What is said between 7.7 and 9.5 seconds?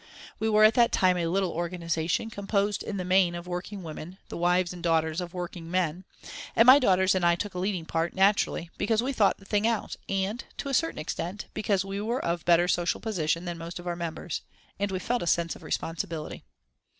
part, naturally, because we thought the